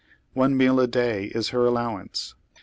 One 0.33 0.57
meal 0.57 0.79
a 0.79 0.87
day 0.87 1.25
is 1.25 1.49
her 1.49 1.63
allowance. 1.63 2.33